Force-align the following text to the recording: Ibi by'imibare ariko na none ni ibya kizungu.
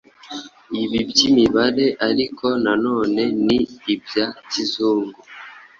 Ibi 0.83 0.99
by'imibare 1.09 1.85
ariko 2.07 2.45
na 2.63 2.73
none 2.85 3.21
ni 3.45 3.57
ibya 3.93 4.27
kizungu. 4.49 5.19